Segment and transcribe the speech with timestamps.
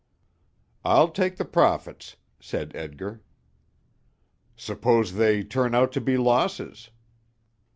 [0.83, 3.21] "I'll take the profits," said Edgar.
[4.55, 6.89] "Suppose they turn out to be losses?"